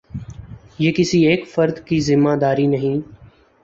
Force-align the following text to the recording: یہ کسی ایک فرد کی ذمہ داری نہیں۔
یہ 0.79 0.91
کسی 0.91 1.19
ایک 1.27 1.47
فرد 1.47 1.85
کی 1.87 1.99
ذمہ 2.01 2.35
داری 2.41 2.67
نہیں۔ 2.67 2.99